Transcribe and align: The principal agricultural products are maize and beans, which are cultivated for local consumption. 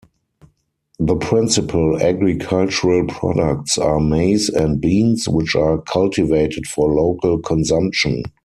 The 0.97 1.15
principal 1.15 2.01
agricultural 2.01 3.05
products 3.05 3.77
are 3.77 3.99
maize 3.99 4.49
and 4.49 4.81
beans, 4.81 5.29
which 5.29 5.55
are 5.55 5.79
cultivated 5.83 6.65
for 6.65 6.91
local 6.91 7.37
consumption. 7.37 8.23